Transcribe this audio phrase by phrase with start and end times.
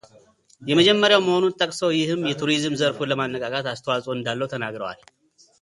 [0.69, 4.99] የመጀመሪያው መሆኑን ጠቅሰው ይህም የቱሪዝም ዘርፉን ለማነቃቃት አስተዋፅኦ እንዳለው ተናግረዋል።